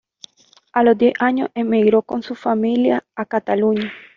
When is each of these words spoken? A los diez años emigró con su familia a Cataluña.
A 0.73 0.81
los 0.81 0.97
diez 0.97 1.13
años 1.19 1.51
emigró 1.53 2.01
con 2.01 2.23
su 2.23 2.33
familia 2.33 3.05
a 3.15 3.23
Cataluña. 3.23 3.93